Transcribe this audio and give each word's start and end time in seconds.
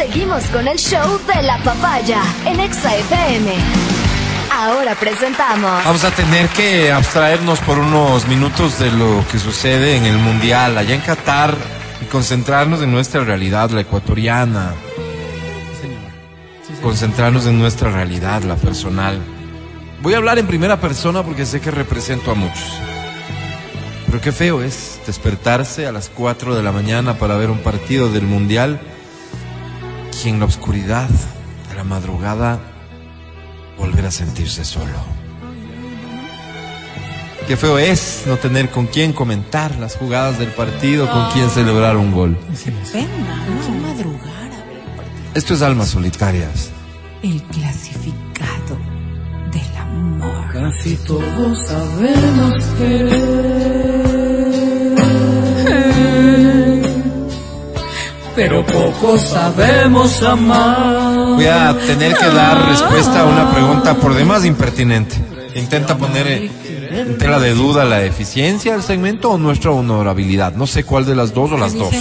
Seguimos 0.00 0.44
con 0.44 0.66
el 0.66 0.78
show 0.78 1.20
de 1.26 1.42
la 1.42 1.58
papaya 1.58 2.22
en 2.46 2.58
Exa 2.58 2.96
FM. 2.96 3.52
Ahora 4.50 4.94
presentamos. 4.94 5.84
Vamos 5.84 6.04
a 6.04 6.10
tener 6.10 6.48
que 6.48 6.90
abstraernos 6.90 7.60
por 7.60 7.78
unos 7.78 8.26
minutos 8.26 8.78
de 8.78 8.90
lo 8.92 9.22
que 9.30 9.38
sucede 9.38 9.98
en 9.98 10.06
el 10.06 10.16
Mundial 10.16 10.78
allá 10.78 10.94
en 10.94 11.02
Qatar 11.02 11.54
y 12.00 12.06
concentrarnos 12.06 12.80
en 12.80 12.90
nuestra 12.90 13.24
realidad, 13.24 13.68
la 13.72 13.82
ecuatoriana. 13.82 14.72
Concentrarnos 16.80 17.44
en 17.44 17.58
nuestra 17.58 17.90
realidad, 17.90 18.42
la 18.44 18.56
personal. 18.56 19.20
Voy 20.00 20.14
a 20.14 20.16
hablar 20.16 20.38
en 20.38 20.46
primera 20.46 20.80
persona 20.80 21.22
porque 21.22 21.44
sé 21.44 21.60
que 21.60 21.70
represento 21.70 22.30
a 22.30 22.34
muchos. 22.34 22.72
Pero 24.06 24.18
qué 24.22 24.32
feo 24.32 24.62
es 24.62 24.98
despertarse 25.06 25.86
a 25.86 25.92
las 25.92 26.08
4 26.08 26.54
de 26.54 26.62
la 26.62 26.72
mañana 26.72 27.18
para 27.18 27.36
ver 27.36 27.50
un 27.50 27.58
partido 27.58 28.10
del 28.10 28.22
Mundial 28.22 28.80
y 30.24 30.28
en 30.28 30.40
la 30.40 30.46
oscuridad 30.46 31.08
de 31.68 31.76
la 31.76 31.84
madrugada 31.84 32.58
volver 33.78 34.06
a 34.06 34.10
sentirse 34.10 34.64
solo. 34.64 34.98
Qué 37.46 37.56
feo 37.56 37.78
es 37.78 38.24
no 38.26 38.36
tener 38.36 38.70
con 38.70 38.86
quién 38.86 39.12
comentar 39.12 39.76
las 39.76 39.96
jugadas 39.96 40.38
del 40.38 40.50
partido, 40.50 41.10
con 41.10 41.30
quién 41.32 41.48
celebrar 41.48 41.96
un 41.96 42.12
gol. 42.12 42.36
Pena, 42.92 43.08
¿no? 43.46 43.74
madrugar 43.88 44.52
a 44.52 44.64
ver 44.66 44.76
el 44.76 44.96
partido. 44.96 45.30
Esto 45.34 45.54
es 45.54 45.62
Almas 45.62 45.88
Solitarias. 45.88 46.70
El 47.22 47.42
clasificado 47.44 48.78
del 49.52 49.76
amor. 49.78 50.52
Casi 50.52 50.96
todos 50.96 51.66
sabemos 51.66 52.64
querer, 52.78 53.99
pero 58.40 58.64
pocos 58.64 59.20
sabemos 59.20 60.22
amar. 60.22 61.34
Voy 61.34 61.44
a 61.44 61.76
tener 61.86 62.16
que 62.16 62.24
dar 62.24 62.70
respuesta 62.70 63.20
a 63.20 63.26
una 63.26 63.52
pregunta 63.52 63.94
por 63.96 64.14
demás 64.14 64.46
impertinente. 64.46 65.14
Intenta 65.54 65.98
poner 65.98 66.50
en 66.90 67.18
tela 67.18 67.38
de 67.38 67.52
duda 67.52 67.84
la 67.84 68.02
eficiencia 68.02 68.72
del 68.72 68.82
segmento 68.82 69.30
o 69.30 69.36
nuestra 69.36 69.72
honorabilidad. 69.72 70.54
No 70.54 70.66
sé 70.66 70.84
cuál 70.84 71.04
de 71.04 71.16
las 71.16 71.34
dos 71.34 71.52
o 71.52 71.58
las 71.58 71.74
dos. 71.74 71.94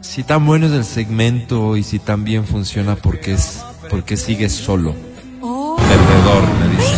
Si 0.00 0.24
tan 0.24 0.44
bueno 0.44 0.66
es 0.66 0.72
el 0.72 0.84
segmento 0.84 1.76
y 1.76 1.84
si 1.84 2.00
tan 2.00 2.24
bien 2.24 2.44
funciona, 2.44 2.96
porque 2.96 3.34
es 3.34 3.64
porque 3.90 4.16
sigue 4.16 4.48
solo. 4.48 4.92
Perdedor, 5.40 6.42
me 6.58 6.68
dice. 6.76 6.96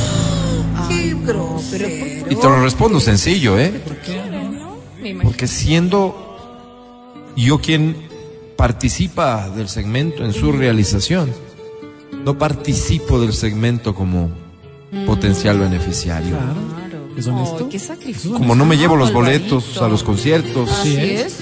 Qué 0.89 1.31
grosero. 1.31 1.89
Y 2.31 2.37
te 2.37 2.43
lo 2.49 2.63
respondo 2.63 3.01
sencillo, 3.01 3.59
¿eh? 3.59 3.83
Porque 5.23 5.47
siendo 5.47 6.26
yo 7.45 7.59
quien 7.61 7.97
participa 8.57 9.51
del 9.51 9.69
segmento 9.69 10.25
en 10.25 10.33
su 10.33 10.53
realización, 10.53 11.31
no 12.25 12.39
participo 12.39 13.21
del 13.21 13.33
segmento 13.33 13.95
como 13.95 14.31
potencial 15.07 15.59
beneficiario. 15.59 16.37
¿Es 17.17 17.27
honesto? 17.27 17.59
Ay, 17.61 17.67
qué 17.71 17.79
sacrificio. 17.79 18.33
Como 18.35 18.55
no 18.55 18.65
me 18.65 18.77
llevo 18.77 18.97
los 18.97 19.13
boletos 19.13 19.81
a 19.81 19.89
los 19.89 20.03
conciertos, 20.03 20.71
Así 20.71 20.97
es. 20.97 21.39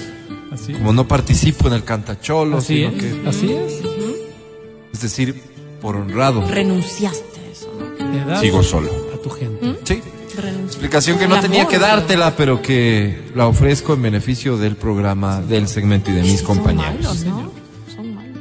como 0.73 0.93
no 0.93 1.07
participo 1.07 1.67
en 1.67 1.73
el 1.73 1.83
cantacholo, 1.83 2.57
así 2.57 2.75
sino 2.77 2.89
es. 2.89 2.95
que, 3.03 3.27
Así 3.27 3.53
es. 3.53 3.73
es 4.93 5.01
decir, 5.01 5.41
por 5.81 5.95
honrado, 5.97 6.47
Renunciaste 6.49 7.39
a 7.39 7.51
eso, 7.51 7.71
¿no? 8.27 8.39
Sigo 8.39 8.63
solo. 8.63 8.89
a 9.13 9.21
tu 9.21 9.29
gente. 9.29 9.54
Explicación 10.85 11.17
que 11.17 11.27
no 11.27 11.39
tenía 11.39 11.67
que 11.67 11.79
dártela, 11.79 12.35
pero 12.37 12.61
que 12.61 13.31
la 13.33 13.47
ofrezco 13.47 13.93
en 13.95 14.03
beneficio 14.03 14.55
del 14.55 14.75
programa, 14.75 15.41
del 15.41 15.67
segmento 15.67 16.11
y 16.11 16.13
de 16.13 16.21
mis 16.21 16.41
Son 16.41 16.57
compañeros. 16.57 16.93
malos, 16.93 17.25
¿no? 17.25 17.51
Son 17.95 18.13
malos. 18.13 18.37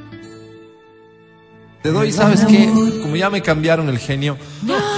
Te 1.83 1.89
doy, 1.89 2.13
¿sabes 2.13 2.45
qué? 2.45 2.67
Como 2.67 3.17
ya 3.17 3.31
me 3.31 3.41
cambiaron 3.41 3.89
el 3.89 3.99
genio, 3.99 4.37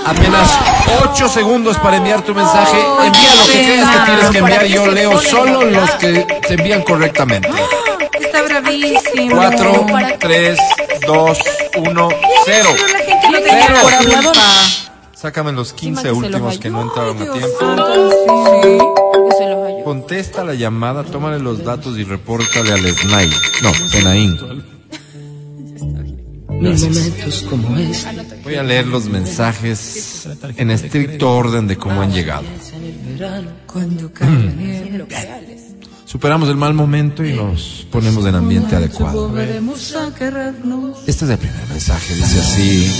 apenas 0.04 0.58
8 1.04 1.28
segundos 1.28 1.78
para 1.78 1.98
enviar 1.98 2.22
tu 2.22 2.34
mensaje. 2.34 2.76
Envía 3.04 3.34
lo 3.36 3.46
que 3.46 3.64
creas 3.64 3.90
que 3.90 4.04
tienes 4.06 4.30
que 4.30 4.38
enviar. 4.38 4.66
Yo 4.66 4.86
leo 4.88 5.20
solo 5.20 5.62
los 5.62 5.90
que 5.92 6.26
se 6.48 6.54
envían 6.54 6.82
correctamente. 6.82 7.48
Está 8.20 8.42
bravísimo. 8.42 9.36
4, 9.36 9.86
3, 10.18 10.58
2, 11.06 11.38
1, 11.76 12.08
0. 12.44 12.68
La 12.92 12.98
gente 12.98 13.30
no 13.30 13.38
tiene 13.38 13.66
Cero. 13.68 14.32
Sácame 15.26 15.50
los 15.50 15.72
15 15.72 15.88
Encima 15.88 16.02
que 16.02 16.02
se 16.02 16.08
los 16.08 16.18
últimos 16.18 16.58
que 16.60 16.70
no 16.70 16.82
entraron 16.82 17.16
a 17.16 17.32
tiempo. 17.32 17.48
santo, 17.58 18.10
Sí. 19.36 19.82
Contesta 19.82 20.44
la 20.44 20.54
llamada, 20.54 21.02
tómale 21.02 21.40
los 21.40 21.64
datos 21.64 21.98
y 21.98 22.04
repórtale 22.04 22.72
al 22.72 22.86
SNAI. 22.86 23.28
No, 23.60 23.74
Senaín. 23.74 24.36
Como 27.50 27.76
este. 27.76 28.40
Voy 28.44 28.54
a 28.54 28.62
leer 28.62 28.86
los 28.86 29.06
mensajes 29.06 30.28
en 30.56 30.70
estricto 30.70 31.32
orden 31.32 31.66
de 31.66 31.76
cómo 31.76 32.02
han 32.02 32.12
llegado. 32.12 32.44
Superamos 36.04 36.48
el 36.50 36.56
mal 36.56 36.72
momento 36.72 37.24
y 37.24 37.32
nos 37.32 37.84
ponemos 37.90 38.24
en 38.26 38.36
ambiente 38.36 38.76
adecuado. 38.76 39.36
Este 41.04 41.24
es 41.24 41.30
el 41.32 41.38
primer 41.38 41.66
mensaje, 41.68 42.14
dice 42.14 42.38
así. 42.38 42.92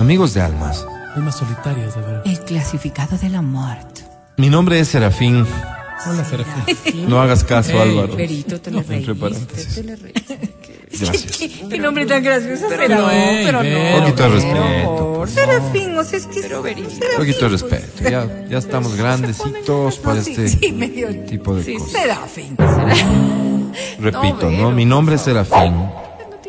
Amigos 0.00 0.34
de 0.34 0.42
almas, 0.42 0.84
Almas 1.14 1.36
solitarias, 1.36 1.94
de 1.94 2.00
verdad. 2.00 2.22
El 2.24 2.40
clasificado 2.40 3.16
de 3.18 3.28
la 3.28 3.42
muerte. 3.42 4.02
mi 4.36 4.50
nombre 4.50 4.80
es 4.80 4.88
Serafín. 4.88 5.46
Hola, 6.06 6.24
Serafín. 6.24 7.08
No 7.08 7.20
hagas 7.22 7.44
caso, 7.44 7.80
Álvaro. 7.80 8.16
Perito, 8.16 8.60
te 8.60 8.70
le 8.70 8.78
Entre 8.78 8.96
reíste, 8.96 9.14
paréntesis. 9.14 9.74
te 9.76 9.82
le 9.84 9.96
reíste. 9.96 10.38
Gracias. 11.00 11.38
Qué 11.70 11.78
nombre 11.78 12.04
tan 12.06 12.22
gracioso, 12.22 12.66
pero 12.68 12.88
no, 13.00 13.06
pero 13.08 13.62
no. 13.62 13.68
Un 13.96 14.00
poquito 14.00 14.22
de 14.22 14.28
Por 14.28 14.32
respeto, 14.32 15.26
Serafín, 15.28 15.96
o 15.96 16.04
sea, 16.04 16.18
es 16.18 16.26
que 16.26 16.40
es 16.40 16.46
Un 16.52 17.16
poquito 17.16 17.40
de 17.44 17.48
respeto. 17.48 18.10
Ya, 18.10 18.46
ya 18.48 18.58
estamos 18.58 18.94
grandecitos 18.96 19.98
para 19.98 20.20
este 20.20 20.48
Sí, 20.48 20.72
medio. 20.72 21.08
tipo 21.26 21.54
de 21.54 21.62
Sí, 21.64 21.74
cosas. 21.76 21.92
Serafín. 21.92 22.56
Repito, 24.00 24.50
No, 24.50 24.62
¿no? 24.62 24.70
Mi 24.72 24.84
nombre 24.84 25.14
es 25.16 25.22
Serafín. 25.22 25.74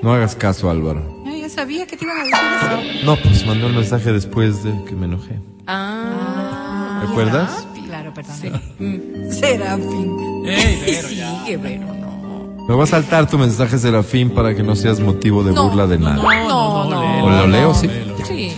No 0.02 0.14
hagas 0.14 0.36
caso, 0.36 0.70
Álvaro. 0.70 1.15
Ya 1.46 1.50
sabía 1.50 1.86
que 1.86 1.96
te 1.96 2.06
iban 2.06 2.18
a 2.18 2.24
decir 2.24 2.40
eso. 2.60 3.06
No, 3.06 3.16
pues 3.18 3.46
mandó 3.46 3.68
el 3.68 3.74
mensaje 3.74 4.12
después 4.12 4.64
de 4.64 4.74
que 4.86 4.96
me 4.96 5.06
enojé. 5.06 5.40
Ah. 5.68 7.04
¿Recuerdas? 7.08 7.68
Claro, 7.86 8.12
perdón. 8.16 8.62
Mm, 8.80 9.32
Serafín. 9.32 10.44
Ey, 10.48 10.82
Vero, 10.88 11.10
ya. 11.12 11.46
Sí, 11.46 11.56
pero 11.62 11.86
no. 11.86 12.66
Me 12.68 12.74
voy 12.74 12.82
a 12.82 12.88
saltar 12.88 13.30
tu 13.30 13.38
mensaje, 13.38 13.78
Serafín, 13.78 14.32
para 14.32 14.56
que 14.56 14.64
no 14.64 14.76
seas 14.76 15.00
motivo 15.00 15.44
de 15.44 15.54
No, 15.54 15.70
burla 15.70 15.86
de 15.86 16.00
no, 16.00 16.10
nada. 16.10 16.24
No, 16.24 16.90
no. 16.90 17.26
¿O 17.26 17.30
lo 17.30 17.46
leo? 17.46 17.76
Sí. 17.76 17.92
Sí. 18.28 18.52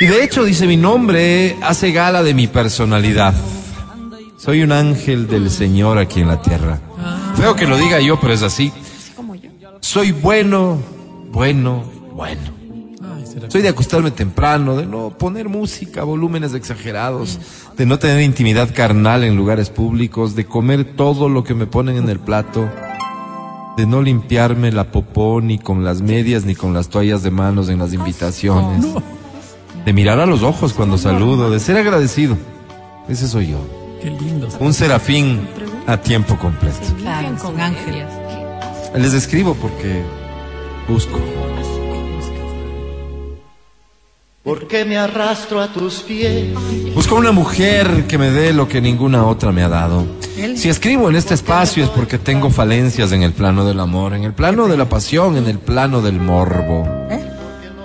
Y 0.00 0.06
de 0.06 0.22
hecho, 0.22 0.44
dice 0.44 0.68
mi 0.68 0.76
nombre, 0.76 1.56
hace 1.62 1.90
gala 1.90 2.22
de 2.22 2.32
mi 2.32 2.46
personalidad. 2.46 3.34
Soy 4.36 4.62
un 4.62 4.70
ángel 4.70 5.26
del 5.26 5.50
Señor 5.50 5.98
aquí 5.98 6.20
en 6.20 6.28
la 6.28 6.40
tierra. 6.40 6.78
Feo 7.34 7.56
que 7.56 7.66
lo 7.66 7.76
diga 7.76 7.98
yo, 7.98 8.20
pero 8.20 8.34
es 8.34 8.42
así. 8.42 8.72
Soy 9.80 10.12
bueno, 10.12 10.78
bueno, 11.32 11.84
bueno. 12.14 12.58
Soy 13.48 13.62
de 13.62 13.68
acostarme 13.68 14.10
temprano, 14.10 14.76
de 14.76 14.86
no 14.86 15.10
poner 15.10 15.48
música, 15.48 16.02
volúmenes 16.02 16.54
exagerados, 16.54 17.38
de 17.76 17.86
no 17.86 17.98
tener 17.98 18.22
intimidad 18.22 18.74
carnal 18.74 19.22
en 19.22 19.36
lugares 19.36 19.70
públicos, 19.70 20.34
de 20.34 20.44
comer 20.46 20.96
todo 20.96 21.28
lo 21.28 21.44
que 21.44 21.54
me 21.54 21.66
ponen 21.66 21.96
en 21.96 22.08
el 22.08 22.18
plato, 22.18 22.68
de 23.76 23.86
no 23.86 24.02
limpiarme 24.02 24.72
la 24.72 24.90
popó 24.90 25.40
ni 25.40 25.58
con 25.58 25.84
las 25.84 26.02
medias 26.02 26.44
ni 26.44 26.54
con 26.54 26.74
las 26.74 26.88
toallas 26.88 27.22
de 27.22 27.30
manos 27.30 27.68
en 27.68 27.78
las 27.78 27.92
invitaciones, 27.92 28.84
de 29.84 29.92
mirar 29.92 30.18
a 30.20 30.26
los 30.26 30.42
ojos 30.42 30.72
cuando 30.72 30.98
saludo, 30.98 31.50
de 31.50 31.60
ser 31.60 31.76
agradecido. 31.76 32.36
Ese 33.08 33.28
soy 33.28 33.52
yo, 33.52 33.58
Qué 34.02 34.10
lindo. 34.10 34.48
un 34.58 34.74
serafín 34.74 35.46
a 35.86 35.96
tiempo 35.98 36.36
completo. 36.38 36.78
Claro, 36.98 37.34
con 37.40 37.60
ángeles. 37.60 38.06
Les 38.96 39.12
escribo 39.14 39.54
porque 39.54 40.02
busco. 40.88 41.20
¿Por 44.42 44.66
qué 44.66 44.86
me 44.86 44.96
arrastro 44.96 45.60
a 45.60 45.68
tus 45.68 45.96
pies? 46.00 46.54
Busco 46.94 47.16
una 47.16 47.32
mujer 47.32 48.06
que 48.08 48.16
me 48.16 48.30
dé 48.30 48.54
lo 48.54 48.66
que 48.66 48.80
ninguna 48.80 49.26
otra 49.26 49.52
me 49.52 49.62
ha 49.62 49.68
dado. 49.68 50.06
Si 50.56 50.70
escribo 50.70 51.10
en 51.10 51.16
este 51.16 51.34
espacio 51.34 51.84
es 51.84 51.90
porque 51.90 52.16
tengo 52.16 52.48
falencias 52.48 53.12
en 53.12 53.22
el 53.22 53.32
plano 53.32 53.66
del 53.66 53.78
amor, 53.78 54.14
en 54.14 54.24
el 54.24 54.32
plano 54.32 54.66
de 54.66 54.78
la 54.78 54.88
pasión, 54.88 55.36
en 55.36 55.48
el 55.48 55.58
plano 55.58 56.00
del 56.00 56.18
morbo. 56.18 56.88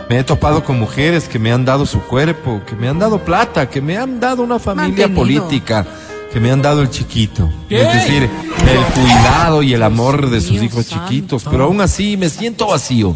Me 0.10 0.20
he 0.20 0.24
topado 0.24 0.64
con 0.64 0.80
mujeres 0.80 1.28
que 1.28 1.40
me 1.40 1.52
han 1.52 1.66
dado 1.66 1.86
su 1.86 2.02
cuerpo, 2.02 2.62
que 2.66 2.76
me 2.76 2.88
han 2.88 3.00
dado 3.00 3.20
plata, 3.20 3.70
que 3.70 3.82
me 3.82 3.98
han 3.98 4.20
dado 4.20 4.44
una 4.44 4.60
familia 4.60 5.08
Mantenido. 5.08 5.16
política, 5.16 5.86
que 6.34 6.40
me 6.40 6.52
han 6.52 6.62
dado 6.64 6.82
el 6.82 6.90
chiquito. 6.90 7.50
¿Qué? 7.70 7.82
Es 7.82 7.94
decir, 7.94 8.24
el 8.24 8.86
cuidado 8.94 9.62
y 9.62 9.74
el 9.74 9.84
amor 9.84 10.30
de 10.32 10.42
sus 10.42 10.52
Dios 10.52 10.64
hijos 10.64 10.86
santo. 10.88 11.08
chiquitos. 11.10 11.44
Pero 11.50 11.66
aún 11.66 11.80
así 11.80 12.18
me 12.18 12.28
siento 12.30 12.68
vacío. 12.68 13.16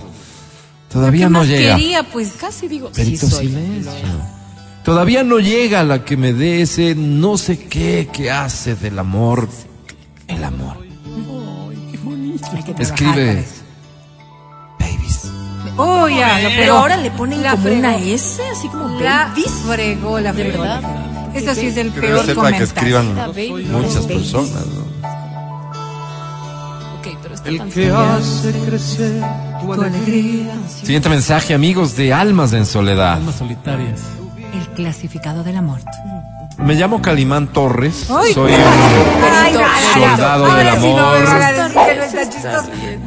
Todavía 0.92 1.26
¿Qué 1.26 1.32
no 1.32 1.44
llega. 1.44 1.76
quería? 1.76 2.04
Pues 2.04 2.34
casi 2.40 2.68
digo, 2.68 2.90
sí 2.94 3.02
Perito 3.02 3.28
soy. 3.28 3.48
silencio. 3.48 3.92
Todavía 4.86 5.24
no 5.24 5.40
llega 5.40 5.84
la 5.84 6.06
que 6.06 6.16
me 6.16 6.32
dé 6.32 6.62
ese 6.62 6.96
no 6.96 7.38
sé 7.38 7.60
qué 7.68 8.08
que 8.14 8.32
hace 8.32 8.76
del 8.76 8.98
amor 9.00 9.50
el 10.28 10.44
amor. 10.44 10.78
Trabajar 12.40 12.76
Escribe 12.82 13.40
eso. 13.40 13.64
Oh, 15.80 16.08
ya, 16.08 16.40
Pero 16.56 16.78
ahora 16.78 16.98
le 16.98 17.12
ponen 17.12 17.44
La 17.44 17.52
como 17.52 17.64
fregó. 17.64 17.80
una 17.80 17.98
S, 17.98 18.42
así 18.52 18.68
como 18.70 18.88
La 19.00 19.28
babies. 19.28 19.52
fregó, 19.68 20.20
la 20.20 20.32
verdad. 20.32 20.82
Eso 21.38 21.56
sí 21.56 21.68
es 21.68 21.78
el 21.78 21.92
Que 21.94 22.02
peor 22.02 22.20
sepa 22.26 22.28
que 22.28 22.36
comentario. 22.36 22.64
escriban 22.66 23.16
baby. 23.16 23.66
muchas 23.72 24.06
personas, 24.06 24.66
¿no? 24.68 24.88
Pero 27.04 27.36
El 27.46 27.72
que 27.72 27.92
hace 27.92 28.52
crecer 28.66 29.24
tu 29.62 29.74
alegría. 29.74 30.54
Siguiente 30.84 31.08
mensaje, 31.10 31.54
amigos 31.54 31.96
de 31.96 32.14
Almas 32.14 32.52
en 32.54 32.66
Soledad. 32.66 33.14
Almas 33.14 33.36
solitarias. 33.36 34.02
El 34.54 34.68
clasificado 34.76 35.44
de 35.44 35.54
la 35.54 35.62
muerte. 35.62 35.90
Me 36.58 36.74
llamo 36.74 37.02
Calimán 37.02 37.48
Torres. 37.48 38.08
Ay, 38.10 38.34
Soy 38.34 38.52
un 38.52 38.60
Ay, 39.32 39.54
soldado 39.94 40.56
del 40.56 40.68
amor. 40.70 41.02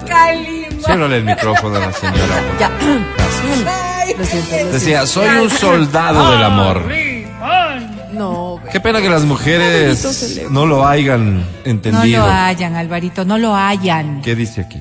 que. 0.06 0.68
Ciérrale 0.84 1.16
el 1.18 1.24
micrófono 1.24 1.76
a 1.76 1.80
la 1.80 1.92
señora. 1.92 2.42
Ya. 2.58 2.70
Decía, 4.72 5.06
soy 5.06 5.28
un 5.42 5.50
soldado 5.50 6.30
del 6.32 6.42
amor. 6.42 6.82
No, 8.20 8.60
Qué 8.70 8.80
pena 8.80 9.00
que 9.00 9.08
las 9.08 9.24
mujeres 9.24 10.46
no 10.50 10.66
lo 10.66 10.86
hayan 10.86 11.38
No 11.38 11.46
entendido. 11.64 12.26
lo 12.26 12.30
hayan, 12.30 12.76
Alvarito, 12.76 13.24
no 13.24 13.38
lo 13.38 13.56
hayan. 13.56 14.20
¿Qué 14.20 14.34
dice 14.34 14.60
aquí? 14.60 14.78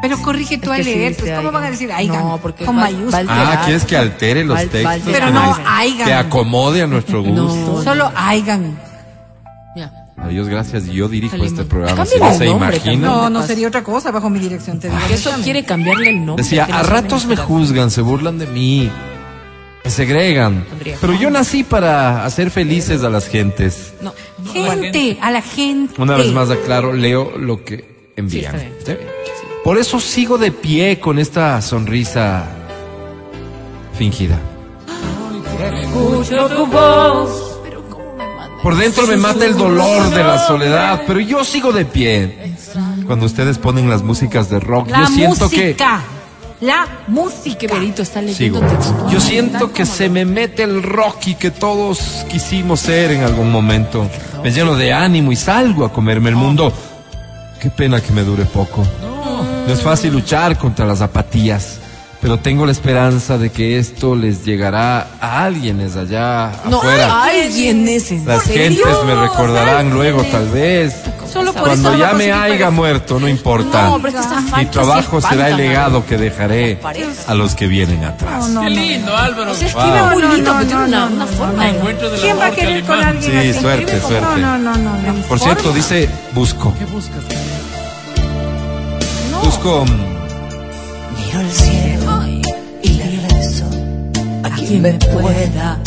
Pero 0.00 0.16
corrige 0.22 0.56
tú 0.56 0.72
Es 0.72 0.72
a 0.72 0.76
que 0.76 0.84
sí 0.84 0.94
leer, 0.94 1.14
pues 1.14 1.30
¿cómo 1.36 1.52
van 1.52 1.64
a 1.64 1.70
decir 1.70 1.92
Aigan? 1.92 2.22
No, 2.22 2.38
porque 2.40 2.64
con 2.64 2.76
mayúsculas. 2.76 3.26
Ah. 3.28 3.60
¿quieres 3.66 3.84
que 3.84 3.98
altere 3.98 4.46
los 4.46 4.58
textos? 4.70 5.12
Pero 5.12 5.30
no 5.30 5.54
Aigan. 5.66 6.06
Que 6.06 6.14
acomode 6.14 6.80
a 6.80 6.86
nuestro 6.86 7.22
gusto. 7.22 7.74
No. 7.74 7.82
Solo 7.82 8.10
Aigan. 8.16 8.78
Ya. 9.76 9.92
Adiós, 10.16 10.48
gracias. 10.48 10.86
Yo 10.86 11.06
dirijo 11.08 11.32
Calimán. 11.32 11.52
este 11.52 11.64
programa. 11.68 12.06
Si 12.06 12.12
Cámbiale 12.18 12.32
no 12.32 12.38
se 12.38 12.44
el 12.44 12.50
nombre 12.50 12.76
imagina. 12.76 13.08
No, 13.08 13.28
no 13.28 13.42
sería 13.42 13.68
otra 13.68 13.84
cosa 13.84 14.10
bajo 14.10 14.30
mi 14.30 14.38
dirección, 14.38 14.80
te 14.80 14.88
digo. 14.88 15.00
Que 15.06 15.14
eso 15.14 15.30
quiere 15.44 15.64
cambiarle 15.64 16.08
el 16.08 16.24
nombre. 16.24 16.44
Decía, 16.44 16.66
no 16.66 16.76
a 16.76 16.82
ratos 16.82 17.26
me 17.26 17.36
juzgan, 17.36 17.90
se 17.90 18.00
burlan 18.00 18.38
de 18.38 18.46
mí, 18.46 18.90
segregan. 19.90 20.64
Pero 21.00 21.14
yo 21.14 21.30
nací 21.30 21.64
para 21.64 22.24
hacer 22.24 22.50
felices 22.50 23.02
a 23.02 23.10
las 23.10 23.28
gentes. 23.28 23.92
No. 24.00 24.12
Gente, 24.52 25.18
a 25.20 25.30
la 25.30 25.42
gente. 25.42 26.00
Una 26.00 26.16
vez 26.16 26.32
más 26.32 26.50
aclaro, 26.50 26.92
leo 26.92 27.36
lo 27.36 27.64
que 27.64 28.12
envían. 28.16 28.52
Sí, 28.52 28.56
está 28.56 28.58
bien, 28.58 28.74
está 28.78 28.92
¿Sí? 28.92 28.98
bien, 28.98 29.10
sí. 29.40 29.46
Por 29.64 29.78
eso 29.78 30.00
sigo 30.00 30.38
de 30.38 30.52
pie 30.52 30.98
con 30.98 31.18
esta 31.18 31.60
sonrisa 31.60 32.44
fingida. 33.96 34.38
Escucho 35.82 36.48
tu 36.48 36.66
voz. 36.66 37.46
Por 38.62 38.76
dentro 38.76 39.06
me 39.06 39.16
mata 39.16 39.46
el 39.46 39.56
dolor 39.56 40.10
de 40.10 40.22
la 40.22 40.38
soledad, 40.46 41.02
pero 41.06 41.20
yo 41.20 41.44
sigo 41.44 41.72
de 41.72 41.84
pie. 41.86 42.54
Cuando 43.06 43.26
ustedes 43.26 43.58
ponen 43.58 43.88
las 43.88 44.02
músicas 44.02 44.50
de 44.50 44.60
rock, 44.60 44.90
La 44.90 45.00
yo 45.00 45.06
siento 45.06 45.48
que. 45.48 45.76
La 46.60 46.86
música. 47.06 47.66
Berito 47.72 48.02
está 48.02 48.20
sigo. 48.20 48.60
leyendo 48.60 48.76
textual. 48.76 49.10
Yo 49.10 49.20
siento 49.20 49.72
que 49.72 49.86
se 49.86 50.08
me 50.10 50.24
mete 50.26 50.62
el 50.62 50.82
rock 50.82 51.28
y 51.28 51.34
que 51.34 51.50
todos 51.50 51.98
quisimos 52.28 52.80
ser 52.80 53.12
en 53.12 53.22
algún 53.22 53.50
momento. 53.50 54.06
Me 54.42 54.50
lleno 54.52 54.76
de 54.76 54.92
ánimo 54.92 55.32
y 55.32 55.36
salgo 55.36 55.84
a 55.86 55.92
comerme 55.92 56.28
el 56.30 56.36
mundo. 56.36 56.72
Qué 57.60 57.70
pena 57.70 58.00
que 58.00 58.12
me 58.12 58.22
dure 58.22 58.44
poco. 58.44 58.84
No 59.66 59.72
es 59.72 59.80
fácil 59.82 60.12
luchar 60.12 60.58
contra 60.58 60.84
las 60.86 61.00
apatías, 61.00 61.78
pero 62.20 62.38
tengo 62.38 62.66
la 62.66 62.72
esperanza 62.72 63.38
de 63.38 63.50
que 63.50 63.78
esto 63.78 64.14
les 64.16 64.44
llegará 64.44 65.06
a 65.20 65.44
alguienes 65.44 65.96
allá 65.96 66.52
No, 66.68 66.78
afuera. 66.78 67.22
alguien 67.24 67.86
es 67.88 68.10
en 68.12 68.26
Las 68.26 68.42
serio? 68.44 68.84
gentes 68.84 69.04
me 69.06 69.14
recordarán 69.14 69.90
luego, 69.90 70.22
tal 70.24 70.48
vez. 70.48 70.94
Solo 71.32 71.52
por 71.52 71.62
Cuando 71.62 71.90
eso 71.92 71.98
ya 71.98 72.12
me 72.12 72.32
haya 72.32 72.70
muerto, 72.70 73.20
no 73.20 73.28
importa. 73.28 73.84
No, 73.84 73.96
pero 74.02 74.08
es 74.20 74.26
que 74.26 74.34
esta 74.34 74.56
Mi 74.58 74.66
trabajo 74.66 75.20
sí 75.20 75.28
será 75.30 75.48
el 75.50 75.56
legado 75.56 76.04
que 76.06 76.16
dejaré 76.18 76.78
a 77.26 77.34
los 77.34 77.54
que 77.54 77.66
vienen 77.68 78.04
atrás. 78.04 78.48
No, 78.48 78.62
Qué 78.62 78.70
lindo, 78.70 79.16
Álvaro. 79.16 79.52
O 79.52 79.54
sea, 79.54 79.68
escribe 79.68 80.00
Wow. 80.00 80.10
muy 80.10 80.22
lindo, 80.22 80.52
pero 80.58 80.66
tiene 80.66 80.80
no, 80.82 80.86
una, 80.88 81.06
una 81.06 81.26
forma. 81.26 81.64
¿Quién 82.20 82.38
va 82.38 82.46
a 82.46 82.50
querer 82.50 82.84
con 82.84 83.00
alguien 83.02 83.42
Sí, 83.42 83.48
así? 83.50 83.60
suerte, 83.60 84.00
suerte. 84.00 84.40
No, 84.40 84.58
no, 84.58 84.74
no, 84.76 84.96
no. 84.96 85.22
Por 85.28 85.38
cierto, 85.38 85.72
dice 85.72 86.08
Busco. 86.32 86.74
¿Qué 86.78 86.84
buscas? 86.86 87.22
Busco. 89.44 89.84
mm, 89.84 91.20
Miro 91.26 91.40
el 91.40 91.50
cielo 91.52 92.26
y 92.82 92.88
le 92.90 93.28
rezo 93.28 93.64
a 94.44 94.50
quien 94.50 94.82
me 94.82 94.92
pueda. 94.94 95.78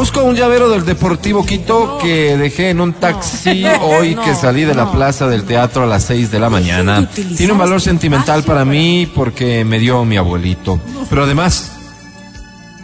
Busco 0.00 0.24
un 0.24 0.34
llavero 0.34 0.70
del 0.70 0.86
Deportivo 0.86 1.44
Quito 1.44 1.98
que 2.00 2.34
dejé 2.38 2.70
en 2.70 2.80
un 2.80 2.94
taxi 2.94 3.66
hoy 3.82 4.14
que 4.14 4.34
salí 4.34 4.64
de 4.64 4.74
la 4.74 4.90
plaza 4.90 5.28
del 5.28 5.44
teatro 5.44 5.82
a 5.82 5.86
las 5.86 6.04
6 6.04 6.30
de 6.30 6.40
la 6.40 6.48
mañana. 6.48 7.06
Tiene 7.36 7.52
un 7.52 7.58
valor 7.58 7.82
sentimental 7.82 8.42
para 8.42 8.64
mí 8.64 9.06
porque 9.14 9.62
me 9.62 9.78
dio 9.78 10.02
mi 10.06 10.16
abuelito. 10.16 10.80
Pero 11.10 11.24
además, 11.24 11.72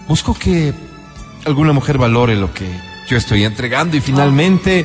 busco 0.07 0.35
que 0.35 0.75
alguna 1.47 1.73
mujer 1.73 1.97
valore 1.97 2.37
lo 2.37 2.53
que 2.53 2.69
yo 3.09 3.17
estoy 3.17 3.45
entregando 3.45 3.97
y 3.97 4.03
finalmente 4.03 4.85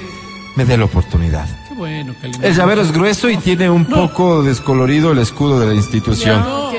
me 0.55 0.63
dé 0.63 0.77
la 0.77 0.85
oportunidad. 0.85 1.49
Qué 1.67 1.73
bueno, 1.75 2.15
Calimán. 2.21 2.45
El 2.45 2.55
llavero 2.55 2.81
es 2.81 2.93
grueso 2.93 3.29
y 3.29 3.35
tiene 3.35 3.69
un 3.69 3.83
poco 3.83 4.41
descolorido 4.41 5.11
el 5.11 5.17
escudo 5.19 5.59
de 5.59 5.65
la 5.65 5.73
institución. 5.73 6.41
Ok. 6.41 6.75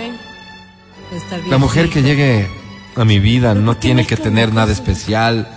Está 1.13 1.37
bien, 1.37 1.51
La 1.51 1.59
mujer 1.59 1.91
que 1.91 2.03
llegue 2.03 2.62
a 2.97 3.05
mi 3.05 3.19
vida 3.19 3.55
no 3.55 3.77
tiene 3.77 4.07
que 4.07 4.17
tener 4.17 4.53
nada 4.53 4.73
especial. 4.73 5.49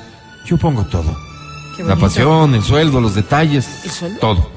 Yo 0.45 0.57
pongo 0.57 0.85
todo. 0.85 1.15
La 1.79 1.95
pasión, 1.97 2.55
el 2.55 2.63
sueldo, 2.63 3.01
los 3.01 3.15
detalles, 3.15 3.67
¿El 3.83 3.91
sueldo? 3.91 4.19
todo. 4.19 4.49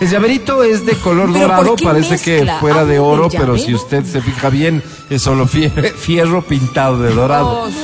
El 0.00 0.08
llaverito 0.08 0.62
es 0.64 0.84
de 0.86 0.94
color 0.94 1.28
¿Pero 1.32 1.40
dorado, 1.46 1.76
parece 1.76 2.18
que 2.18 2.50
fuera 2.58 2.84
de 2.84 2.96
Habla 2.96 3.08
oro, 3.08 3.28
pero 3.30 3.56
si 3.58 3.74
usted 3.74 4.04
se 4.04 4.20
fija 4.22 4.48
bien, 4.50 4.82
es 5.10 5.22
solo 5.22 5.46
fie- 5.46 5.70
fierro 5.94 6.42
pintado 6.42 6.98
de 7.00 7.14
dorado. 7.14 7.64
Oh, 7.64 7.68
sí, 7.68 7.74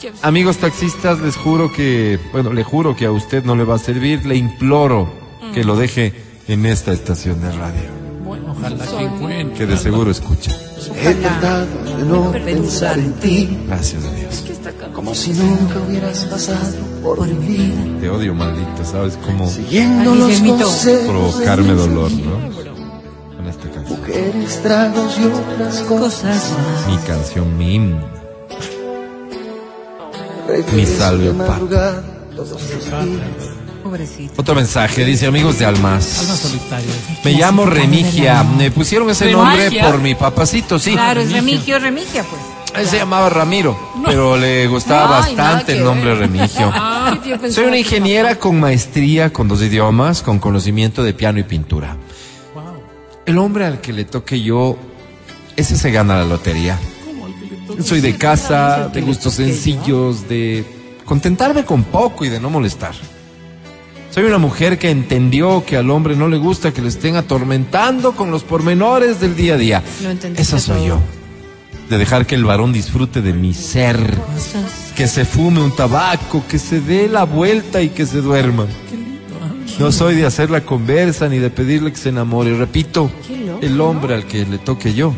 sí. 0.00 0.08
Amigos 0.22 0.56
taxistas, 0.58 1.20
les 1.20 1.36
juro 1.36 1.72
que, 1.72 2.18
bueno, 2.32 2.52
le 2.52 2.64
juro 2.64 2.96
que 2.96 3.06
a 3.06 3.10
usted 3.12 3.44
no 3.44 3.54
le 3.54 3.64
va 3.64 3.76
a 3.76 3.78
servir, 3.78 4.24
le 4.26 4.36
imploro 4.36 5.12
que 5.54 5.62
lo 5.64 5.76
deje 5.76 6.14
en 6.48 6.64
esta 6.66 6.92
estación 6.92 7.40
de 7.40 7.52
radio, 7.52 7.90
Ojalá 8.58 8.86
que 8.86 9.04
encuentre. 9.04 9.58
que 9.58 9.66
de 9.66 9.76
seguro 9.76 10.10
escucha. 10.10 10.52
He 11.02 11.14
tratado 11.14 11.66
de 11.84 12.04
no 12.04 12.32
pensar 12.32 12.98
en 12.98 13.12
ti, 13.14 13.58
Gracias 13.66 14.04
a 14.04 14.12
Dios. 14.12 14.44
como 14.92 15.14
si 15.14 15.32
nunca 15.32 15.80
hubieras 15.86 16.24
pasado 16.24 16.76
por 17.02 17.26
mi 17.26 17.34
vida. 17.46 18.00
Te 18.00 18.08
odio, 18.08 18.34
maldito, 18.34 18.84
¿sabes 18.84 19.18
cómo 19.24 19.48
Siguiendo 19.48 20.14
los 20.14 20.40
provocarme 21.06 21.74
dolor, 21.74 22.10
¿no? 22.12 23.36
Con 23.36 23.46
esta 23.46 23.70
canción. 23.70 24.00
Mujeres, 24.00 24.62
tragos 24.62 25.18
y 25.18 25.24
otras 25.26 25.80
cosas. 25.82 26.52
Mi 26.88 26.96
canción, 26.98 27.56
mi 27.58 27.74
himno. 27.74 28.16
Prefieres 30.46 30.98
salve, 30.98 31.32
de 31.32 31.32
Pobrecito. 33.86 34.32
Otro 34.36 34.56
mensaje, 34.56 35.04
dice 35.04 35.26
amigos 35.26 35.60
de 35.60 35.64
Almas 35.64 36.18
Almas. 36.18 36.38
solitarias. 36.40 36.96
Me 37.24 37.32
llamo 37.34 37.66
Remigia. 37.66 38.42
Me 38.42 38.72
pusieron 38.72 39.08
ese 39.10 39.30
nombre 39.30 39.70
por 39.80 40.00
mi 40.00 40.16
papacito, 40.16 40.76
sí. 40.80 40.92
Claro, 40.92 41.20
es 41.20 41.30
Remigio, 41.32 41.78
Remigia, 41.78 42.24
pues. 42.24 42.42
Él 42.74 42.86
se 42.88 42.98
llamaba 42.98 43.28
Ramiro, 43.30 43.78
pero 44.04 44.36
le 44.36 44.66
gustaba 44.66 45.22
Ay, 45.22 45.36
bastante 45.36 45.78
el 45.78 45.84
nombre 45.84 46.10
ver. 46.10 46.18
Remigio. 46.18 46.72
Ah, 47.06 47.16
Soy 47.48 47.66
una 47.66 47.78
ingeniera 47.78 48.34
con 48.34 48.58
maestría, 48.58 49.32
con 49.32 49.46
dos 49.46 49.62
idiomas, 49.62 50.22
con 50.22 50.40
conocimiento 50.40 51.04
de 51.04 51.14
piano 51.14 51.38
y 51.38 51.44
pintura. 51.44 51.96
Wow. 52.52 52.64
El 53.24 53.38
hombre 53.38 53.64
al 53.66 53.80
que 53.80 53.92
le 53.92 54.04
toque 54.04 54.42
yo, 54.42 54.76
ese 55.54 55.76
se 55.76 55.92
gana 55.92 56.16
la 56.16 56.24
lotería. 56.24 56.76
Soy 57.84 58.00
de 58.00 58.16
casa, 58.16 58.88
de 58.88 59.00
gustos 59.02 59.34
sencillos, 59.34 60.28
de 60.28 60.64
contentarme 61.04 61.64
con 61.64 61.84
poco 61.84 62.24
y 62.24 62.28
de 62.28 62.40
no 62.40 62.50
molestar. 62.50 62.94
Soy 64.16 64.24
una 64.24 64.38
mujer 64.38 64.78
que 64.78 64.88
entendió 64.88 65.62
que 65.66 65.76
al 65.76 65.90
hombre 65.90 66.16
no 66.16 66.26
le 66.26 66.38
gusta 66.38 66.72
que 66.72 66.80
le 66.80 66.88
estén 66.88 67.16
atormentando 67.16 68.12
con 68.12 68.30
los 68.30 68.44
pormenores 68.44 69.20
del 69.20 69.36
día 69.36 69.52
a 69.52 69.56
día. 69.58 69.82
Esa 70.38 70.58
soy 70.58 70.76
todo. 70.76 70.86
yo. 70.86 71.00
De 71.90 71.98
dejar 71.98 72.24
que 72.24 72.34
el 72.34 72.42
varón 72.46 72.72
disfrute 72.72 73.20
de 73.20 73.34
mi 73.34 73.52
ser. 73.52 73.98
Que 74.96 75.06
se 75.06 75.26
fume 75.26 75.60
un 75.60 75.70
tabaco, 75.70 76.42
que 76.48 76.58
se 76.58 76.80
dé 76.80 77.08
la 77.08 77.24
vuelta 77.24 77.82
y 77.82 77.90
que 77.90 78.06
se 78.06 78.22
duerma. 78.22 78.64
No 79.78 79.92
soy 79.92 80.14
de 80.14 80.24
hacer 80.24 80.48
la 80.48 80.62
conversa 80.62 81.28
ni 81.28 81.36
de 81.36 81.50
pedirle 81.50 81.90
que 81.90 81.98
se 81.98 82.08
enamore. 82.08 82.56
Repito, 82.56 83.10
el 83.60 83.78
hombre 83.82 84.14
al 84.14 84.24
que 84.24 84.46
le 84.46 84.56
toque 84.56 84.94
yo, 84.94 85.12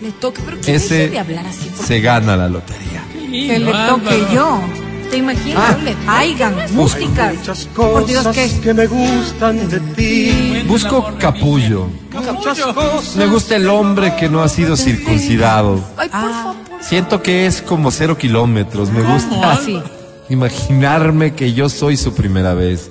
Le 0.00 0.12
toca, 0.12 0.40
pero 0.46 0.58
que 0.62 0.76
ese 0.76 0.94
deje 0.94 1.10
de 1.10 1.18
hablar 1.18 1.46
así. 1.46 1.70
se 1.78 2.00
gana 2.00 2.38
la 2.38 2.48
lotería. 2.48 3.04
Que 3.12 3.58
le 3.58 3.70
toque 3.70 4.24
yo. 4.32 4.62
¿Te 5.10 5.16
imaginas? 5.16 5.76
Ah. 6.06 6.18
Aigan, 6.18 6.54
música. 6.72 7.32
Muchas 7.36 7.64
Por 7.66 8.06
Dios, 8.06 8.24
cosas 8.24 8.36
¿qué? 8.52 8.60
que 8.60 8.74
me 8.74 8.86
gustan 8.86 9.68
de 9.68 9.80
ti. 9.80 10.62
Busco 10.68 11.04
capullo. 11.18 11.88
Muchas 12.12 12.60
cosas. 12.60 13.16
Me 13.16 13.26
gusta 13.26 13.56
el 13.56 13.68
hombre 13.68 14.14
que 14.16 14.28
no 14.28 14.42
ha 14.42 14.48
sido 14.48 14.76
circuncidado. 14.76 15.80
Ay, 15.96 16.08
por 16.08 16.20
Ah. 16.20 16.30
favor. 16.44 16.56
Siento 16.80 17.22
que 17.22 17.46
es 17.46 17.60
como 17.60 17.90
cero 17.90 18.16
kilómetros. 18.16 18.90
Me 18.90 19.02
gusta 19.02 19.52
Así. 19.52 19.80
imaginarme 20.28 21.34
que 21.34 21.52
yo 21.52 21.68
soy 21.68 21.96
su 21.96 22.14
primera 22.14 22.54
vez. 22.54 22.90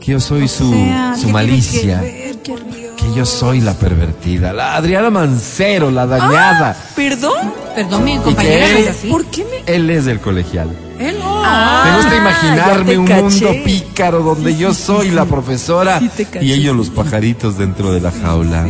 Que 0.00 0.12
yo 0.12 0.20
soy 0.20 0.46
su, 0.48 0.70
O 0.70 0.74
sea, 0.74 1.14
su 1.16 1.26
¿qué 1.26 1.32
malicia. 1.32 2.00
que 2.00 2.06
ver, 2.46 3.14
yo 3.14 3.24
soy 3.26 3.60
la 3.60 3.74
pervertida, 3.74 4.52
la 4.52 4.76
Adriana 4.76 5.10
Mancero, 5.10 5.90
la 5.90 6.06
dañada. 6.06 6.76
¿Perdón? 6.94 7.52
Perdón, 7.74 8.04
mi 8.04 8.18
compañera 8.18 8.66
es 8.66 8.76
él, 8.76 8.88
así. 8.88 9.08
¿Por 9.08 9.24
qué 9.26 9.44
me.? 9.44 9.74
él 9.74 9.90
es 9.90 10.06
el 10.06 10.20
colegial. 10.20 10.68
Él. 10.98 11.16
Me 11.16 11.96
gusta 11.96 12.16
imaginarme 12.16 12.98
un 12.98 13.06
caché. 13.06 13.22
mundo 13.22 13.64
pícaro 13.64 14.22
donde 14.22 14.56
yo 14.56 14.74
soy 14.74 15.10
la 15.10 15.24
profesora 15.24 16.00
Sí 16.00 16.26
y 16.40 16.52
ellos 16.52 16.76
los 16.76 16.90
pajaritos 16.90 17.58
dentro 17.58 17.92
de 17.92 18.00
la 18.00 18.10
jaula. 18.10 18.66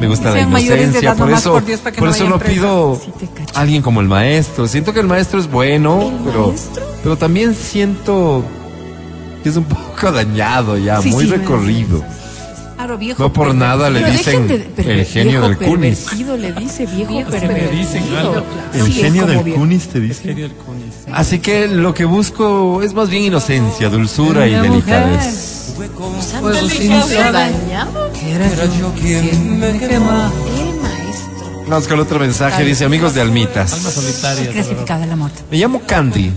Me 0.00 0.08
gusta 0.08 0.30
la 0.32 0.40
inocencia, 0.40 1.14
por 1.14 1.30
eso, 1.30 1.52
por 1.52 1.64
Dios, 1.64 1.80
no 2.00 2.10
eso 2.10 2.28
no 2.28 2.38
pido 2.38 3.00
caché. 3.34 3.52
alguien 3.54 3.82
como 3.82 4.00
el 4.00 4.08
maestro. 4.08 4.66
Siento 4.66 4.92
que 4.92 5.00
el 5.00 5.06
maestro 5.06 5.38
es 5.38 5.50
bueno, 5.50 6.12
pero, 6.24 6.48
maestro? 6.48 6.84
pero 7.02 7.16
también 7.16 7.54
siento 7.54 8.44
que 9.42 9.48
es 9.48 9.56
un 9.56 9.64
poco 9.64 10.10
dañado 10.12 10.76
ya, 10.76 11.00
muy 11.00 11.26
recorrido. 11.26 12.02
Claro, 12.76 12.98
viejo. 12.98 13.22
No 13.22 13.32
por 13.32 13.54
nada 13.54 13.88
le 13.90 14.04
dicen 14.10 14.46
de- 14.48 14.68
el 14.78 15.04
genio 15.06 15.42
del 15.42 15.56
Cunis. 15.56 16.06
le 16.38 16.52
dice 16.52 16.86
viejo, 16.86 17.12
Viejo 17.12 17.30
pervertido. 17.30 17.70
le 17.72 17.78
dicen 17.78 18.04
algo. 18.16 18.42
El 18.74 18.82
Sí, 18.86 18.92
genio 18.92 19.26
del 19.26 19.42
viejo. 19.44 19.60
Cunis 19.60 19.88
te 19.88 20.00
dice. 20.00 20.22
Genio 20.22 20.48
del 20.48 20.56
Cunis. 20.56 20.94
Así 21.12 21.38
que 21.38 21.68
lo 21.68 21.94
que 21.94 22.04
busco 22.04 22.82
es 22.82 22.92
más 22.94 23.08
bien 23.10 23.22
inocencia, 23.24 23.88
dulzura 23.88 24.46
y 24.46 24.54
delicadez. 24.54 25.74
Pues 25.76 25.90
dañado. 27.32 28.10
Era 28.22 28.64
yo 28.78 28.92
quien 29.00 29.58
me 29.60 29.78
quemaba. 29.78 30.30
El 30.58 30.80
maestro. 30.80 31.64
Vamos 31.68 31.88
con 31.88 31.98
otro 32.00 32.18
mensaje, 32.20 32.64
dice 32.64 32.84
amigos 32.84 33.14
de 33.14 33.20
Alma 33.22 33.32
Almitas. 33.34 33.70
solitaria. 33.70 34.50
Clasificada 34.52 35.06
la 35.06 35.16
muerte. 35.16 35.42
Me 35.50 35.56
llamo 35.58 35.80
Candy. 35.86 36.32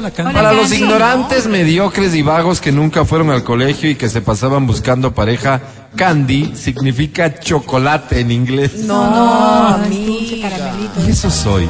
Hola. 0.00 0.32
Para 0.32 0.54
los 0.54 0.72
ignorantes, 0.72 1.46
mediocres 1.46 2.14
y 2.14 2.22
vagos 2.22 2.62
que 2.62 2.72
nunca 2.72 3.04
fueron 3.04 3.28
al 3.28 3.44
colegio 3.44 3.90
y 3.90 3.96
que 3.96 4.08
se 4.08 4.22
pasaban 4.22 4.66
buscando 4.66 5.12
pareja, 5.12 5.60
Candy 5.94 6.56
significa 6.56 7.38
chocolate 7.38 8.20
en 8.20 8.30
inglés. 8.30 8.84
No, 8.84 9.76
Dulce 9.78 10.42
amiga. 10.42 10.72
Y 11.06 11.10
eso 11.10 11.30
soy. 11.30 11.68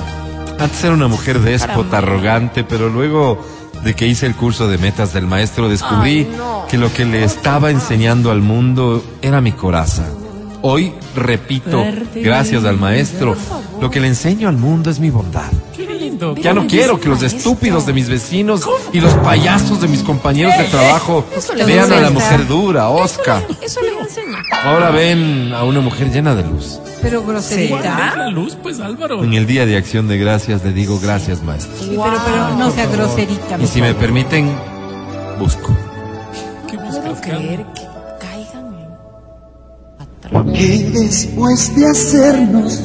Antes 0.60 0.84
era 0.84 0.94
una 0.94 1.08
mujer 1.08 1.40
déspota, 1.40 1.98
arrogante, 1.98 2.62
pero 2.62 2.88
luego 2.88 3.44
de 3.82 3.94
que 3.94 4.06
hice 4.06 4.26
el 4.26 4.36
curso 4.36 4.68
de 4.68 4.78
metas 4.78 5.12
del 5.12 5.26
maestro 5.26 5.68
descubrí 5.68 6.18
Ay, 6.18 6.34
no. 6.36 6.66
que 6.68 6.78
lo 6.78 6.92
que 6.92 7.06
le 7.06 7.24
estaba 7.24 7.72
enseñando 7.72 8.30
al 8.30 8.42
mundo 8.42 9.02
era 9.22 9.40
mi 9.40 9.50
coraza. 9.52 10.04
Hoy 10.62 10.92
repito, 11.16 11.84
gracias 12.14 12.64
al 12.64 12.78
maestro, 12.78 13.34
lo 13.80 13.90
que 13.90 13.98
le 13.98 14.06
enseño 14.06 14.48
al 14.48 14.56
mundo 14.56 14.88
es 14.90 15.00
mi 15.00 15.10
bondad. 15.10 15.50
Ya 16.36 16.52
no 16.52 16.66
quiero 16.66 17.00
que 17.00 17.08
los 17.08 17.22
estúpidos 17.22 17.86
de 17.86 17.92
mis 17.92 18.08
vecinos 18.08 18.62
y 18.92 19.00
los 19.00 19.14
payasos 19.14 19.80
de 19.80 19.88
mis 19.88 20.02
compañeros 20.02 20.56
de 20.58 20.64
trabajo 20.64 21.24
Eso 21.36 21.54
le 21.54 21.64
vean 21.64 21.90
a 21.92 22.00
la 22.00 22.10
mujer 22.10 22.46
dura, 22.46 22.88
Oscar. 22.88 23.46
Eso 23.62 23.80
le 23.80 23.98
enseña. 24.00 24.42
Ahora 24.64 24.90
ven 24.90 25.52
a 25.54 25.64
una 25.64 25.80
mujer 25.80 26.10
llena 26.12 26.34
de 26.34 26.42
luz. 26.42 26.78
Pero 27.00 27.22
groserita. 27.24 27.76
¿Ves 27.80 28.16
la 28.16 28.28
luz, 28.28 28.56
pues, 28.62 28.78
Álvaro? 28.80 29.24
En 29.24 29.32
el 29.32 29.46
día 29.46 29.64
de 29.64 29.76
acción 29.76 30.06
de 30.08 30.18
gracias 30.18 30.62
le 30.64 30.72
digo 30.72 30.98
gracias, 31.00 31.42
maestro. 31.42 31.72
Sí, 31.78 31.90
pero, 31.90 32.20
pero 32.24 32.56
no 32.56 32.70
sea 32.70 32.86
groserita. 32.86 33.58
Y 33.58 33.66
si 33.66 33.80
me 33.80 33.94
permiten, 33.94 34.50
busco. 35.38 35.74
¿Qué 36.68 36.76
No 36.76 36.84
buscas, 36.84 37.20
creer 37.20 37.64
que 37.74 37.82
caigan 38.20 38.74
en 38.74 38.90
atrás. 39.98 40.58
que 40.58 40.90
después 40.90 41.74
de 41.76 41.86
hacernos 41.86 42.80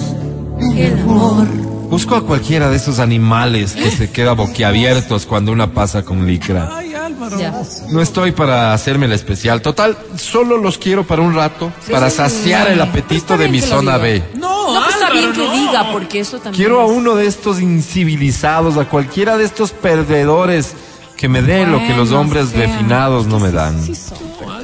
El 0.77 0.94
amor. 1.01 1.75
Busco 1.96 2.16
a 2.18 2.25
cualquiera 2.25 2.70
de 2.70 2.75
esos 2.75 3.00
animales 3.00 3.72
que 3.72 3.90
se 3.90 4.12
queda 4.12 4.34
boquiabiertos 4.34 5.25
cuando 5.25 5.54
una 5.54 5.72
pasa 5.72 6.04
con 6.04 6.28
licra. 6.28 6.70
Ay, 6.75 6.94
Álvaro. 6.94 7.40
Ya. 7.40 7.54
No 7.90 8.02
estoy 8.02 8.34
para 8.34 8.74
hacerme 8.74 9.08
la 9.08 9.16
especial. 9.16 9.62
Total, 9.62 9.98
solo 10.18 10.58
los 10.58 10.78
quiero 10.78 11.08
para 11.08 11.22
un 11.22 11.34
rato, 11.34 11.72
para 11.90 12.10
saciar 12.10 12.68
el 12.68 12.82
apetito 12.82 13.38
de 13.38 13.48
mi 13.48 13.62
zona 13.62 13.94
diga. 13.98 14.04
B. 14.04 14.24
No, 14.36 14.74
No, 14.74 14.82
pues 14.84 14.94
está 14.96 15.10
bien 15.10 15.32
que 15.32 15.46
no. 15.48 15.54
diga, 15.54 15.92
porque 15.94 16.20
eso 16.20 16.36
también. 16.40 16.56
Quiero 16.56 16.82
a 16.82 16.86
uno 16.86 17.16
de 17.16 17.28
estos 17.28 17.62
incivilizados, 17.62 18.75
a 18.75 18.90
cualquiera 18.90 19.38
de 19.38 19.46
estos 19.46 19.72
perdedores 19.72 20.74
que 21.16 21.30
me 21.30 21.42
dé 21.42 21.66
lo 21.66 21.80
que 21.80 21.96
los 21.96 22.12
hombres 22.12 22.50
sea. 22.50 22.60
refinados 22.60 23.25
no 23.25 23.40
me 23.40 23.54
dan. 23.54 23.82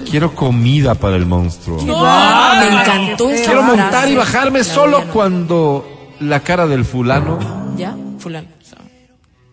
Quiero 0.09 0.35
comida 0.35 0.95
para 0.95 1.15
el 1.15 1.25
monstruo. 1.25 1.81
Me 1.81 1.91
encantó 1.93 3.29
esa 3.29 3.45
Quiero 3.45 3.63
montar 3.63 4.09
y 4.09 4.15
bajarme 4.15 4.65
solo 4.65 5.05
cuando 5.13 6.00
la 6.21 6.39
cara 6.41 6.67
del 6.67 6.85
fulano 6.85 7.39
Ya, 7.77 7.95
fulano. 8.19 8.47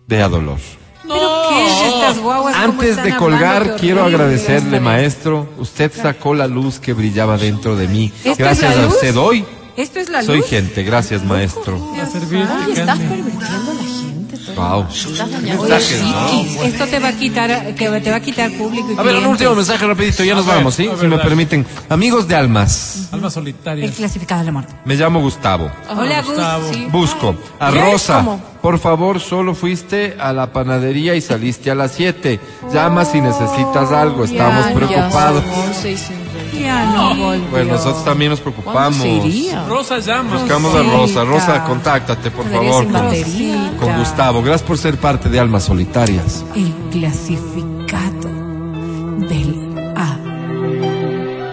vea 0.07 0.29
dolor. 0.29 0.59
¿Pero 1.03 1.43
qué 1.49 1.67
es 1.67 1.95
estas 1.95 2.19
guaguas? 2.19 2.55
¿Cómo 2.55 2.65
Antes 2.83 3.03
de 3.03 3.17
colgar, 3.17 3.77
quiero 3.77 4.05
agradecerle, 4.05 4.79
maestro. 4.81 5.49
Usted 5.59 5.91
sacó 5.95 6.35
la 6.35 6.47
luz 6.47 6.79
que 6.81 6.93
brillaba 6.93 7.39
dentro 7.39 7.77
de 7.77 7.89
mí. 7.89 8.13
¿Esto 8.19 8.31
es 8.33 8.39
Gracias 8.39 8.77
a 8.77 8.87
usted 8.87 9.17
hoy 9.17 9.45
¿Esto 9.77 10.01
es 10.01 10.09
la 10.11 10.23
soy 10.23 10.39
luz? 10.39 10.49
gente. 10.49 10.83
Gracias, 10.83 11.25
maestro. 11.25 11.77
A 11.95 12.65
Ay, 12.65 12.73
estás 12.73 12.99
pervirtiendo 12.99 13.71
a 13.71 13.75
la. 13.75 13.88
Wow. 14.59 14.87
Mensajes, 15.43 16.03
¿no? 16.03 16.63
Esto 16.65 16.87
te 16.87 16.99
va 16.99 17.09
a 17.09 17.13
quitar, 17.13 17.75
que 17.75 17.89
te 18.01 18.11
va 18.11 18.17
a 18.17 18.21
quitar 18.21 18.51
público 18.53 18.93
y 18.93 18.99
A 18.99 19.03
ver, 19.03 19.17
un 19.17 19.27
último 19.27 19.55
mensaje 19.55 19.87
rapidito, 19.87 20.25
ya 20.25 20.35
nos 20.35 20.47
ver, 20.47 20.57
vamos, 20.57 20.75
¿sí? 20.75 20.89
ver, 20.89 20.97
Si 20.99 21.05
me 21.05 21.11
dale. 21.17 21.23
permiten. 21.29 21.67
Amigos 21.89 22.27
de 22.27 22.35
almas, 22.35 23.09
Alma 23.13 23.31
solitaria. 23.31 23.85
El 23.85 23.93
clasificado 23.93 24.41
de 24.41 24.47
la 24.47 24.53
muerte. 24.53 24.75
me 24.85 24.97
llamo 24.97 25.21
Gustavo. 25.21 25.71
Hola, 25.97 26.19
Gus. 26.23 26.31
Gustavo. 26.35 26.73
Sí. 26.73 26.87
Busco 26.91 27.37
a. 27.61 27.71
Rosa. 27.71 28.25
Por 28.61 28.81
favor, 28.81 29.21
solo 29.21 29.55
fuiste 29.55 30.17
a 30.19 30.33
la 30.33 30.53
panadería 30.53 31.15
y 31.15 31.21
saliste 31.21 31.71
a 31.71 31.77
las 31.77 31.93
7. 31.93 32.41
Llama 32.73 33.05
si 33.05 33.21
necesitas 33.21 33.93
algo, 33.93 34.25
estamos 34.25 34.67
ya, 34.67 34.75
preocupados. 34.75 35.45
No 36.59 37.15
volvió. 37.15 37.49
Bueno, 37.51 37.73
nosotros 37.73 38.05
también 38.05 38.31
nos 38.31 38.41
¿Cuándo 38.41 38.63
preocupamos. 38.63 38.97
se 39.03 39.09
iría? 39.09 39.65
Rosa 39.67 39.99
llama. 39.99 40.39
Buscamos 40.39 40.75
a 40.75 40.83
Rosa. 40.83 41.25
Rosa, 41.25 41.65
contáctate, 41.65 42.31
por 42.31 42.45
favor, 42.51 42.87
con, 43.79 43.99
Gustavo. 43.99 44.43
Gracias 44.43 44.63
por 44.67 44.79
ser 44.79 44.97
parte 44.99 45.29
de 45.29 45.39
Almas 45.41 45.65
Solitarias. 45.65 46.45
El 46.55 46.73
clasificado 46.91 48.29
del 49.29 49.95
A. 49.97 50.17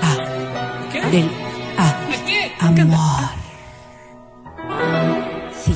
A. 0.01 1.09
Del 1.11 1.29
A. 1.77 1.95
Amor. 2.65 3.29
Sí, 5.63 5.73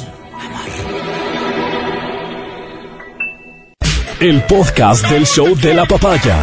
El 4.19 4.43
podcast 4.43 5.07
del 5.07 5.25
show 5.25 5.55
de 5.55 5.73
la 5.73 5.85
papaya. 5.85 6.37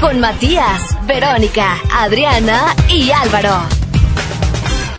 Con 0.00 0.18
Matías, 0.18 0.93
Verónica, 1.06 1.76
Adriana 1.92 2.74
y 2.88 3.10
Álvaro. 3.10 3.83